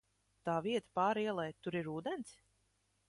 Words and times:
Tā 0.47 0.53
vieta 0.67 0.89
pāri 0.99 1.25
ielai, 1.27 1.47
tur 1.67 1.77
ir 1.83 1.91
ūdens? 1.99 2.33